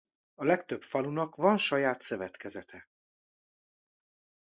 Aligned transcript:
A 0.35 0.43
legtöbb 0.43 0.81
falunak 0.81 1.35
van 1.35 1.57
saját 1.57 2.01
szövetkezete. 2.03 2.87